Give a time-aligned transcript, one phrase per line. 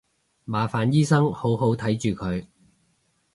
[0.45, 2.47] 麻煩醫生好好睇住佢